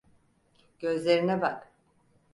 [0.79, 1.71] Gözlerine bak.